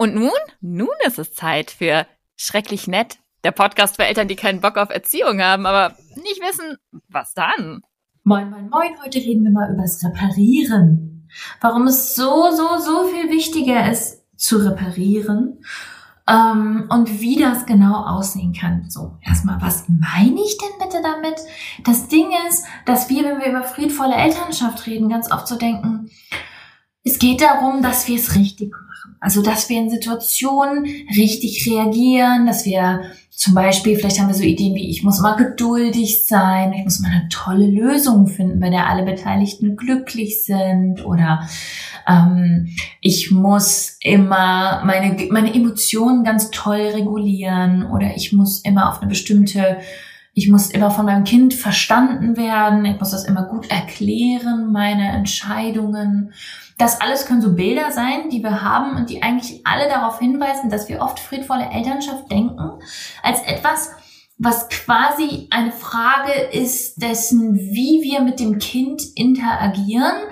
[0.00, 0.30] Und nun?
[0.62, 4.88] Nun ist es Zeit für Schrecklich Nett, der Podcast für Eltern, die keinen Bock auf
[4.88, 6.78] Erziehung haben, aber nicht wissen,
[7.08, 7.82] was dann.
[8.24, 8.94] Moin, moin, moin.
[9.04, 11.28] Heute reden wir mal über das Reparieren.
[11.60, 15.62] Warum es so, so, so viel wichtiger ist, zu reparieren
[16.26, 18.88] ähm, und wie das genau aussehen kann.
[18.88, 21.38] So, erstmal, was meine ich denn bitte damit?
[21.84, 26.08] Das Ding ist, dass wir, wenn wir über friedvolle Elternschaft reden, ganz oft so denken,
[27.04, 28.89] es geht darum, dass wir es richtig machen.
[29.20, 30.84] Also, dass wir in Situationen
[31.16, 33.02] richtig reagieren, dass wir
[33.40, 37.00] zum Beispiel, vielleicht haben wir so Ideen wie, ich muss immer geduldig sein, ich muss
[37.00, 41.48] mal eine tolle Lösung finden, bei der alle Beteiligten glücklich sind oder
[42.06, 42.68] ähm,
[43.00, 49.08] ich muss immer meine, meine Emotionen ganz toll regulieren oder ich muss immer auf eine
[49.08, 49.78] bestimmte
[50.40, 55.10] ich muss immer von meinem Kind verstanden werden, ich muss das immer gut erklären, meine
[55.10, 56.32] Entscheidungen.
[56.78, 60.70] Das alles können so Bilder sein, die wir haben und die eigentlich alle darauf hinweisen,
[60.70, 62.80] dass wir oft friedvolle Elternschaft denken,
[63.22, 63.90] als etwas,
[64.38, 70.22] was quasi eine Frage ist dessen, wie wir mit dem Kind interagieren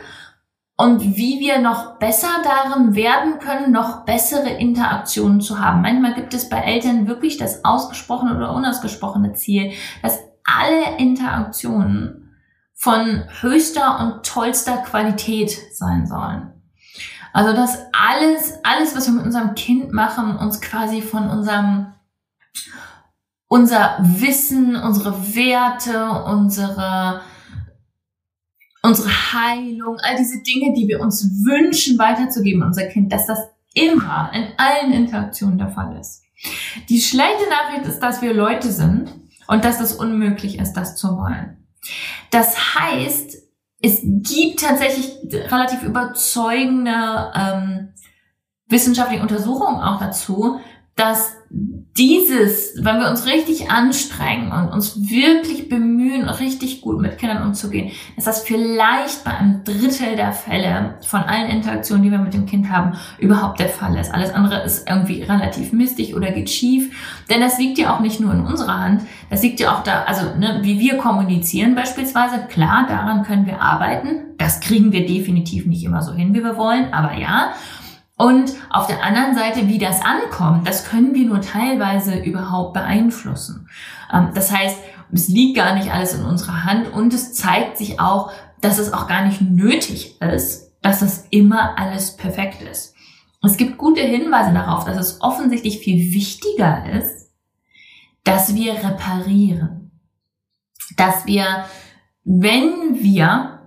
[0.81, 5.83] und wie wir noch besser darin werden können, noch bessere Interaktionen zu haben.
[5.83, 12.37] Manchmal gibt es bei Eltern wirklich das ausgesprochene oder unausgesprochene Ziel, dass alle Interaktionen
[12.75, 16.53] von höchster und tollster Qualität sein sollen.
[17.33, 21.93] Also dass alles, alles, was wir mit unserem Kind machen, uns quasi von unserem
[23.49, 27.23] unser Wissen, unsere Werte, unsere
[28.89, 33.39] unsere Heilung, all diese Dinge, die wir uns wünschen weiterzugeben an unser Kind, dass das
[33.75, 36.23] immer in allen Interaktionen der Fall ist.
[36.89, 39.13] Die schlechte Nachricht ist, dass wir Leute sind
[39.47, 41.59] und dass es unmöglich ist, das zu wollen.
[42.31, 43.37] Das heißt,
[43.81, 45.19] es gibt tatsächlich
[45.51, 47.89] relativ überzeugende ähm,
[48.69, 50.61] wissenschaftliche Untersuchungen auch dazu,
[50.97, 51.37] dass
[51.99, 57.91] dieses, wenn wir uns richtig anstrengen und uns wirklich bemühen, richtig gut mit Kindern umzugehen,
[58.17, 62.47] ist das vielleicht bei einem Drittel der Fälle von allen Interaktionen, die wir mit dem
[62.47, 64.15] Kind haben, überhaupt der Fall ist.
[64.15, 66.95] Alles andere ist irgendwie relativ mistig oder geht schief.
[67.29, 70.05] Denn das liegt ja auch nicht nur in unserer Hand, das liegt ja auch da,
[70.05, 72.47] also ne, wie wir kommunizieren beispielsweise.
[72.49, 74.37] Klar, daran können wir arbeiten.
[74.39, 77.55] Das kriegen wir definitiv nicht immer so hin, wie wir wollen, aber ja.
[78.19, 83.69] Und auf der anderen Seite, wie das ankommt, das können wir nur teilweise überhaupt beeinflussen.
[84.13, 84.77] Ähm, das heißt,
[85.13, 88.93] es liegt gar nicht alles in unserer Hand und es zeigt sich auch, dass es
[88.93, 92.95] auch gar nicht nötig ist, dass das immer alles perfekt ist.
[93.43, 97.31] Es gibt gute Hinweise darauf, dass es offensichtlich viel wichtiger ist,
[98.25, 99.93] dass wir reparieren.
[100.97, 101.67] Dass wir,
[102.25, 103.61] wenn wir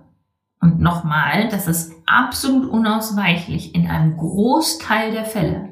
[0.60, 5.68] und nochmal, das ist absolut unausweichlich in einem Großteil der Fälle.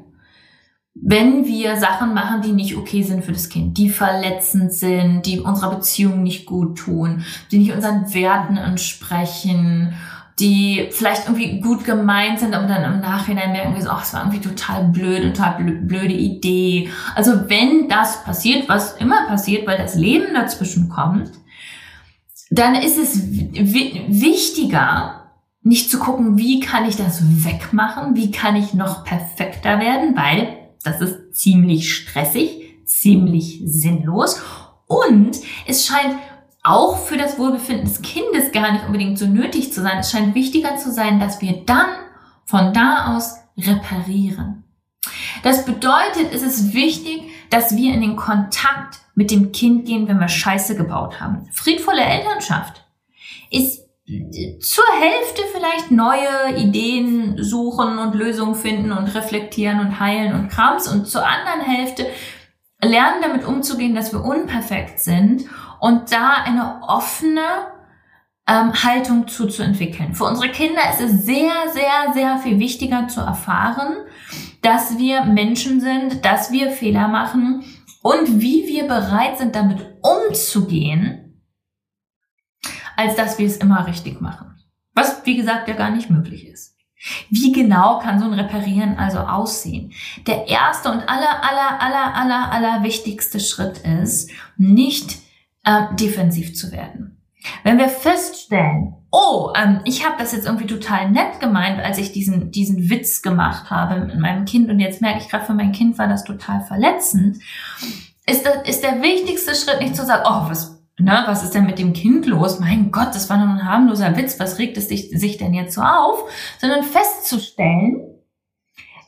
[0.93, 5.39] Wenn wir Sachen machen, die nicht okay sind für das Kind, die verletzend sind, die
[5.39, 9.93] unserer Beziehung nicht gut tun, die nicht unseren Werten entsprechen,
[10.39, 14.13] die vielleicht irgendwie gut gemeint sind, aber dann im Nachhinein merken wir so, ach, es
[14.13, 16.89] war irgendwie total blöd, total blöde Idee.
[17.15, 21.31] Also wenn das passiert, was immer passiert, weil das Leben dazwischen kommt,
[22.49, 25.20] dann ist es wichtiger,
[25.63, 30.57] nicht zu gucken, wie kann ich das wegmachen, wie kann ich noch perfekter werden, weil
[30.83, 34.41] das ist ziemlich stressig, ziemlich sinnlos
[34.87, 36.15] und es scheint
[36.63, 39.99] auch für das Wohlbefinden des Kindes gar nicht unbedingt so nötig zu sein.
[39.99, 41.89] Es scheint wichtiger zu sein, dass wir dann
[42.45, 44.63] von da aus reparieren.
[45.43, 50.19] Das bedeutet, es ist wichtig, dass wir in den Kontakt mit dem Kind gehen, wenn
[50.19, 51.47] wir Scheiße gebaut haben.
[51.51, 52.85] Friedvolle Elternschaft
[53.49, 53.81] ist
[54.59, 60.87] zur Hälfte vielleicht neue Ideen suchen und Lösungen finden und reflektieren und heilen und Krams
[60.87, 62.07] und zur anderen Hälfte
[62.83, 65.45] lernen damit umzugehen, dass wir unperfekt sind
[65.79, 67.41] und da eine offene
[68.47, 70.15] ähm, Haltung zuzuentwickeln.
[70.15, 73.95] Für unsere Kinder ist es sehr, sehr, sehr viel wichtiger zu erfahren,
[74.61, 77.63] dass wir Menschen sind, dass wir Fehler machen
[78.01, 81.20] und wie wir bereit sind, damit umzugehen,
[82.97, 84.55] als dass wir es immer richtig machen.
[84.93, 86.75] Was, wie gesagt, ja gar nicht möglich ist.
[87.29, 89.91] Wie genau kann so ein Reparieren also aussehen?
[90.27, 95.17] Der erste und aller, aller, aller, aller, aller wichtigste Schritt ist, nicht
[95.63, 97.17] äh, defensiv zu werden.
[97.63, 102.11] Wenn wir feststellen, oh, ähm, ich habe das jetzt irgendwie total nett gemeint, als ich
[102.11, 105.71] diesen, diesen Witz gemacht habe mit meinem Kind und jetzt merke ich gerade, für mein
[105.71, 107.37] Kind war das total verletzend,
[108.27, 111.65] ist, das, ist der wichtigste Schritt nicht zu sagen, oh, was, ne, was ist denn
[111.65, 112.59] mit dem Kind los?
[112.59, 115.75] Mein Gott, das war nur ein harmloser Witz, was regt es sich, sich denn jetzt
[115.75, 116.29] so auf?
[116.59, 118.11] Sondern festzustellen,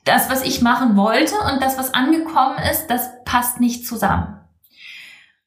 [0.06, 4.40] das, was ich machen wollte und das, was angekommen ist, das passt nicht zusammen.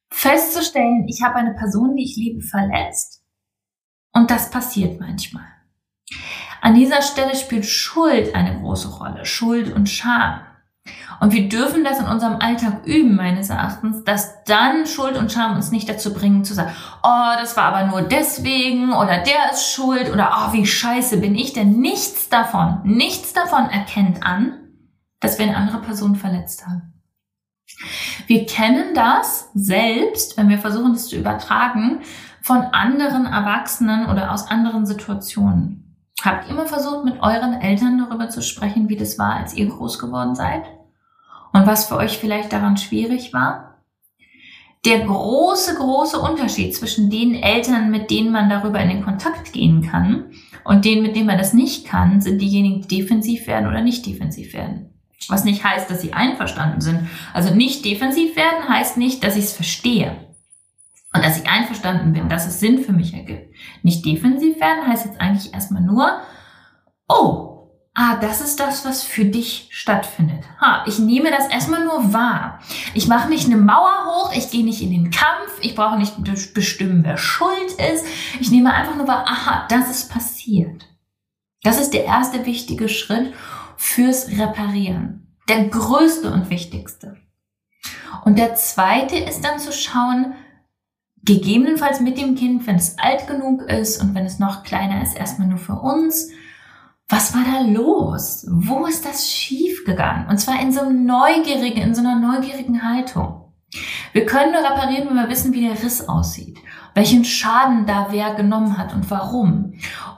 [0.08, 3.22] Festzustellen, ich habe eine Person, die ich liebe, verletzt.
[4.12, 5.44] Und das passiert manchmal.
[6.62, 9.26] An dieser Stelle spielt Schuld eine große Rolle.
[9.26, 10.40] Schuld und Scham.
[11.20, 15.56] Und wir dürfen das in unserem Alltag üben, meines Erachtens, dass dann Schuld und Scham
[15.56, 16.72] uns nicht dazu bringen zu sagen,
[17.02, 21.34] oh, das war aber nur deswegen oder der ist schuld oder oh, wie scheiße bin
[21.34, 21.80] ich denn?
[21.80, 24.52] Nichts davon, nichts davon erkennt an,
[25.20, 26.92] dass wir eine andere Person verletzt haben.
[28.26, 32.00] Wir kennen das selbst, wenn wir versuchen, das zu übertragen,
[32.42, 35.86] von anderen Erwachsenen oder aus anderen Situationen.
[36.22, 39.68] Habt ihr mal versucht, mit euren Eltern darüber zu sprechen, wie das war, als ihr
[39.68, 40.64] groß geworden seid?
[41.66, 43.82] Was für euch vielleicht daran schwierig war?
[44.84, 49.82] Der große, große Unterschied zwischen den Eltern, mit denen man darüber in den Kontakt gehen
[49.82, 50.30] kann
[50.62, 54.06] und denen, mit denen man das nicht kann, sind diejenigen, die defensiv werden oder nicht
[54.06, 54.94] defensiv werden.
[55.28, 57.08] Was nicht heißt, dass sie einverstanden sind.
[57.34, 60.16] Also nicht defensiv werden heißt nicht, dass ich es verstehe.
[61.12, 63.52] Und dass ich einverstanden bin, dass es Sinn für mich ergibt.
[63.82, 66.20] Nicht defensiv werden heißt jetzt eigentlich erstmal nur,
[67.08, 67.55] oh,
[67.96, 70.44] ah, das ist das, was für dich stattfindet.
[70.60, 72.60] Ha, ich nehme das erstmal nur wahr.
[72.94, 76.22] Ich mache nicht eine Mauer hoch, ich gehe nicht in den Kampf, ich brauche nicht
[76.52, 78.04] bestimmen, wer schuld ist.
[78.38, 80.86] Ich nehme einfach nur wahr, aha, das ist passiert.
[81.62, 83.32] Das ist der erste wichtige Schritt
[83.76, 85.34] fürs Reparieren.
[85.48, 87.16] Der größte und wichtigste.
[88.24, 90.34] Und der zweite ist dann zu schauen,
[91.24, 95.16] gegebenenfalls mit dem Kind, wenn es alt genug ist und wenn es noch kleiner ist,
[95.16, 96.30] erstmal nur für uns.
[97.08, 98.46] Was war da los?
[98.50, 100.28] Wo ist das schief gegangen?
[100.28, 103.52] Und zwar in so einem neugierigen, in so einer neugierigen Haltung.
[104.12, 106.58] Wir können nur reparieren, wenn wir wissen, wie der Riss aussieht,
[106.94, 109.74] welchen Schaden da wer genommen hat und warum.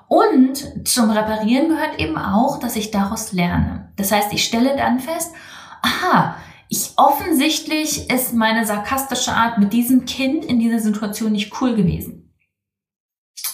[0.07, 3.93] Und zum Reparieren gehört eben auch, dass ich daraus lerne.
[3.97, 5.35] Das heißt, ich stelle dann fest,
[5.83, 6.37] aha,
[6.71, 12.35] ich offensichtlich ist meine sarkastische Art mit diesem Kind in dieser Situation nicht cool gewesen.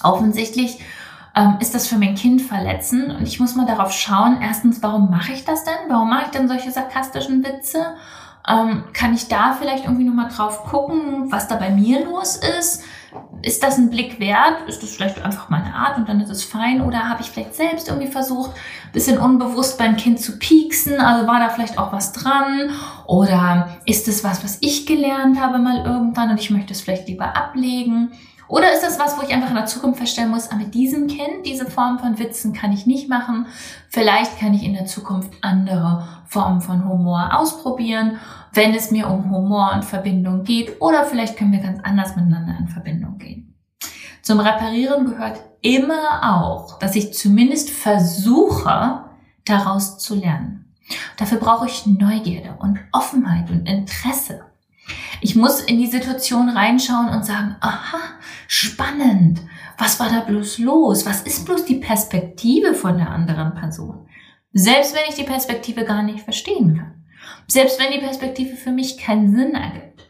[0.03, 0.79] Offensichtlich
[1.37, 5.11] ähm, ist das für mein Kind verletzend und ich muss mal darauf schauen, erstens, warum
[5.11, 5.89] mache ich das denn?
[5.89, 7.97] Warum mache ich denn solche sarkastischen Witze?
[8.47, 12.85] Ähm, kann ich da vielleicht irgendwie nochmal drauf gucken, was da bei mir los ist?
[13.43, 14.67] ist das ein Blick wert?
[14.69, 16.81] Ist das vielleicht einfach meine Art und dann ist es fein?
[16.81, 18.53] Oder habe ich vielleicht selbst irgendwie versucht,
[18.93, 20.99] bisschen unbewusst beim Kind zu pieksen?
[21.01, 22.71] Also war da vielleicht auch was dran?
[23.07, 27.09] Oder ist es was, was ich gelernt habe mal irgendwann und ich möchte es vielleicht
[27.09, 28.13] lieber ablegen?
[28.49, 31.07] Oder ist das was, wo ich einfach in der Zukunft feststellen muss, ah, mit diesem
[31.07, 33.47] Kind, diese Form von Witzen kann ich nicht machen.
[33.89, 38.19] Vielleicht kann ich in der Zukunft andere Formen von Humor ausprobieren,
[38.53, 40.81] wenn es mir um Humor und Verbindung geht.
[40.81, 43.55] Oder vielleicht können wir ganz anders miteinander in Verbindung gehen.
[44.23, 49.05] Zum Reparieren gehört immer auch, dass ich zumindest versuche,
[49.45, 50.75] daraus zu lernen.
[51.17, 54.45] Dafür brauche ich Neugierde und Offenheit und Interesse.
[55.25, 57.97] Ich muss in die Situation reinschauen und sagen, aha,
[58.47, 59.41] spannend.
[59.79, 61.07] Was war da bloß los?
[61.07, 64.07] Was ist bloß die Perspektive von der anderen Person?
[64.53, 67.07] Selbst wenn ich die Perspektive gar nicht verstehen kann.
[67.49, 70.07] Selbst wenn die Perspektive für mich keinen Sinn ergibt.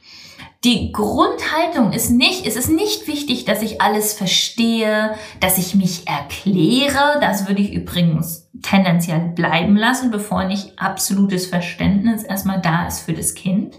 [0.65, 6.09] Die Grundhaltung ist nicht, es ist nicht wichtig, dass ich alles verstehe, dass ich mich
[6.09, 7.21] erkläre.
[7.21, 13.13] Das würde ich übrigens tendenziell bleiben lassen, bevor nicht absolutes Verständnis erstmal da ist für
[13.13, 13.77] das Kind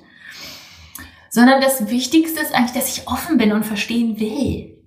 [1.35, 4.81] sondern das Wichtigste ist eigentlich, dass ich offen bin und verstehen will.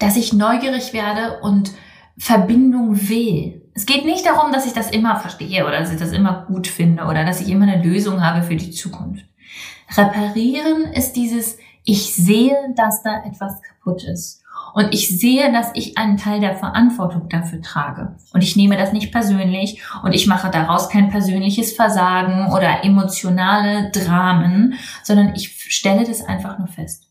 [0.00, 1.70] Dass ich neugierig werde und
[2.18, 3.70] Verbindung will.
[3.76, 6.66] Es geht nicht darum, dass ich das immer verstehe oder dass ich das immer gut
[6.66, 9.24] finde oder dass ich immer eine Lösung habe für die Zukunft.
[9.96, 14.42] Reparieren ist dieses, ich sehe, dass da etwas kaputt ist.
[14.74, 18.16] Und ich sehe, dass ich einen Teil der Verantwortung dafür trage.
[18.32, 23.90] Und ich nehme das nicht persönlich und ich mache daraus kein persönliches Versagen oder emotionale
[23.90, 27.04] Dramen, sondern ich stelle das einfach nur fest.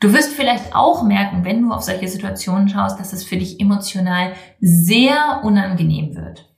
[0.00, 3.60] Du wirst vielleicht auch merken, wenn du auf solche Situationen schaust, dass es für dich
[3.60, 6.49] emotional sehr unangenehm wird.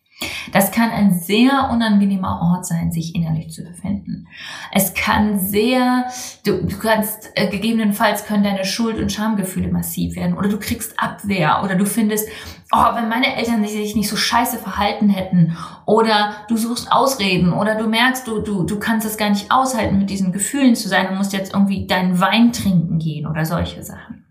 [0.52, 4.28] Das kann ein sehr unangenehmer Ort sein, sich innerlich zu befinden.
[4.72, 6.06] Es kann sehr,
[6.44, 10.98] du, du kannst, äh, gegebenenfalls können deine Schuld- und Schamgefühle massiv werden oder du kriegst
[10.98, 12.28] Abwehr oder du findest,
[12.72, 17.76] oh, wenn meine Eltern sich nicht so scheiße verhalten hätten oder du suchst Ausreden oder
[17.76, 21.08] du merkst, du, du, du kannst es gar nicht aushalten, mit diesen Gefühlen zu sein
[21.08, 24.24] und musst jetzt irgendwie deinen Wein trinken gehen oder solche Sachen.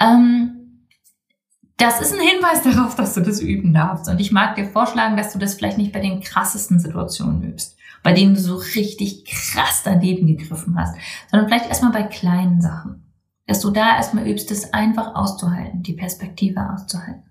[0.00, 0.63] Ähm,
[1.86, 4.08] das ist ein Hinweis darauf, dass du das üben darfst.
[4.08, 7.76] Und ich mag dir vorschlagen, dass du das vielleicht nicht bei den krassesten Situationen übst,
[8.02, 10.96] bei denen du so richtig krass daneben gegriffen hast,
[11.30, 13.02] sondern vielleicht erstmal bei kleinen Sachen.
[13.46, 17.24] Dass du da erstmal übst, es einfach auszuhalten, die Perspektive auszuhalten.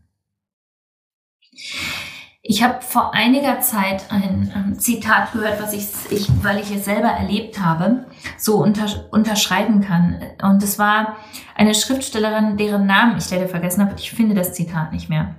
[2.46, 6.84] Ich habe vor einiger Zeit ein ähm, Zitat gehört, was ich, ich, weil ich es
[6.84, 8.06] selber erlebt habe,
[8.38, 10.20] so unter, unterschreiben kann.
[10.42, 11.16] Und es war
[11.56, 13.96] eine Schriftstellerin, deren Namen ich leider vergessen habe.
[13.98, 15.36] Ich finde das Zitat nicht mehr.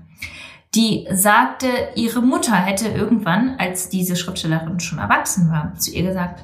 [0.75, 6.42] Die sagte, ihre Mutter hätte irgendwann, als diese Schriftstellerin schon erwachsen war, zu ihr gesagt,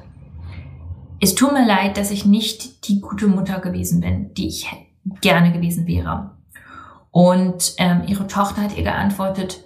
[1.21, 4.71] es tut mir leid, dass ich nicht die gute Mutter gewesen bin, die ich
[5.23, 6.33] gerne gewesen wäre.
[7.11, 9.65] Und ähm, ihre Tochter hat ihr geantwortet,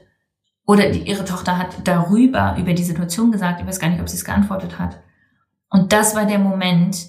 [0.66, 4.08] oder die, ihre Tochter hat darüber, über die Situation gesagt, ich weiß gar nicht, ob
[4.08, 5.00] sie es geantwortet hat.
[5.68, 7.06] Und das war der Moment,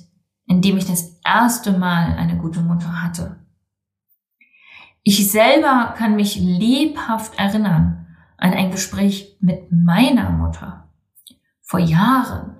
[0.47, 3.37] in dem ich das erste Mal eine gute Mutter hatte.
[5.03, 8.07] Ich selber kann mich lebhaft erinnern
[8.37, 10.89] an ein Gespräch mit meiner Mutter
[11.61, 12.57] vor Jahren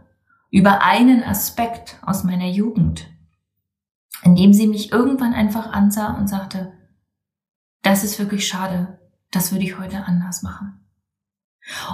[0.52, 3.08] über einen Aspekt aus meiner Jugend,
[4.24, 6.72] in dem sie mich irgendwann einfach ansah und sagte,
[7.82, 9.00] das ist wirklich schade,
[9.32, 10.85] das würde ich heute anders machen.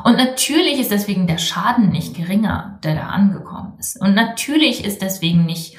[0.03, 3.99] Und natürlich ist deswegen der Schaden nicht geringer, der da angekommen ist.
[4.01, 5.77] Und natürlich ist deswegen nicht,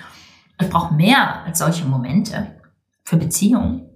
[0.59, 2.57] es braucht mehr als solche Momente
[3.05, 3.91] für Beziehungen.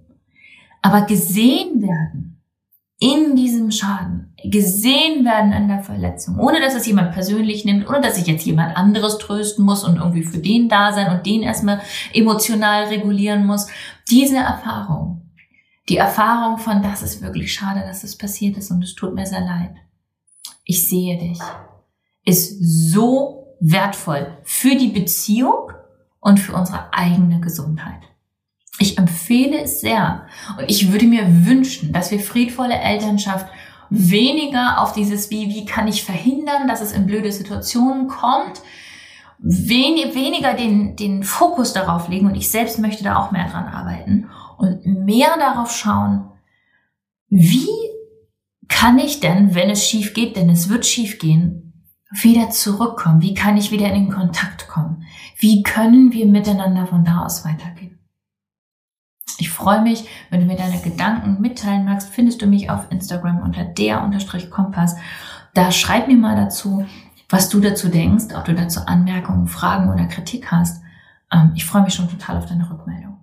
[0.81, 2.43] Aber gesehen werden
[2.99, 8.01] in diesem Schaden, gesehen werden an der Verletzung, ohne dass es jemand persönlich nimmt, ohne
[8.01, 11.43] dass ich jetzt jemand anderes trösten muss und irgendwie für den da sein und den
[11.43, 11.81] erstmal
[12.13, 13.67] emotional regulieren muss.
[14.09, 15.29] Diese Erfahrung,
[15.89, 19.25] die Erfahrung von, das ist wirklich schade, dass das passiert ist und es tut mir
[19.25, 19.75] sehr leid
[20.67, 21.39] ich sehe dich,
[22.25, 22.57] ist
[22.91, 25.71] so wertvoll für die Beziehung
[26.19, 28.01] und für unsere eigene Gesundheit.
[28.77, 30.27] Ich empfehle es sehr.
[30.59, 33.47] Und ich würde mir wünschen, dass wir friedvolle Elternschaft
[33.89, 38.61] weniger auf dieses wie, wie kann ich verhindern, dass es in blöde Situationen kommt,
[39.39, 42.27] wenig, weniger den, den Fokus darauf legen.
[42.27, 46.29] Und ich selbst möchte da auch mehr dran arbeiten und mehr darauf schauen,
[47.29, 47.69] wie
[48.67, 53.21] kann ich denn, wenn es schief geht, denn es wird schief gehen, wieder zurückkommen?
[53.21, 55.03] Wie kann ich wieder in den Kontakt kommen?
[55.37, 57.99] Wie können wir miteinander von da aus weitergehen?
[59.39, 62.09] Ich freue mich, wenn du mir deine Gedanken mitteilen magst.
[62.09, 64.95] Findest du mich auf Instagram unter der-kompass.
[65.53, 66.85] Da schreib mir mal dazu,
[67.29, 70.81] was du dazu denkst, ob du dazu Anmerkungen, Fragen oder Kritik hast.
[71.31, 73.16] Ähm, ich freue mich schon total auf deine Rückmeldung.